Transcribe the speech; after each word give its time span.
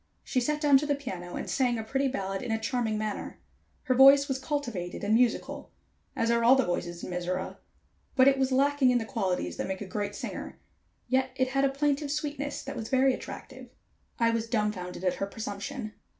She 0.23 0.41
sat 0.41 0.59
down 0.59 0.79
to 0.79 0.87
the 0.87 0.95
piano 0.95 1.35
and 1.35 1.47
sang 1.47 1.77
a 1.77 1.83
pretty 1.83 2.07
ballad 2.07 2.41
in 2.41 2.51
a 2.51 2.57
charming 2.59 2.97
manner. 2.97 3.39
Her 3.83 3.93
voice 3.93 4.27
was 4.27 4.39
cultivated 4.39 5.03
and 5.03 5.13
musical, 5.13 5.69
as 6.15 6.31
are 6.31 6.43
all 6.43 6.55
the 6.55 6.65
voices 6.65 7.03
in 7.03 7.11
Mizora, 7.11 7.57
but 8.15 8.27
it 8.27 8.39
was 8.39 8.51
lacking 8.51 8.89
in 8.89 8.97
the 8.97 9.05
qualities 9.05 9.57
that 9.57 9.67
make 9.67 9.79
a 9.79 9.85
great 9.85 10.15
singer, 10.15 10.57
yet 11.07 11.29
it 11.35 11.49
had 11.49 11.65
a 11.65 11.69
plaintive 11.69 12.09
sweetness 12.09 12.63
that 12.63 12.75
was 12.75 12.89
very 12.89 13.13
attractive. 13.13 13.69
I 14.17 14.31
was 14.31 14.47
dumbfounded 14.49 15.03
at 15.03 15.13
her 15.17 15.27
presumption. 15.27 15.93